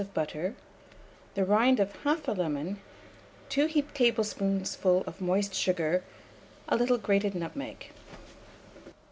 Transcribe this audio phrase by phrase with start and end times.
[0.01, 0.55] of butter,
[1.35, 2.81] the rind of 1/2 lemon,
[3.49, 6.03] 2 heaped tablespoonfuls of moist sugar,
[6.67, 7.91] a little grated nutmeg.